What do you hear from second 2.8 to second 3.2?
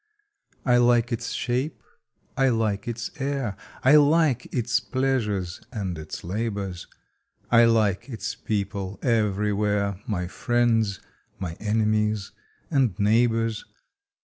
its